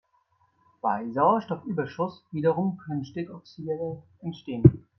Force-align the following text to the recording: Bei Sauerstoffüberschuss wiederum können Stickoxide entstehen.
Bei 0.81 1.07
Sauerstoffüberschuss 1.11 2.23
wiederum 2.31 2.79
können 2.79 3.05
Stickoxide 3.05 4.01
entstehen. 4.23 4.87